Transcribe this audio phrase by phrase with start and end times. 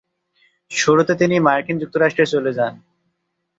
[0.71, 2.73] শুরুতে তিনি মার্কিন যুক্তরাষ্ট্রে চলে যান।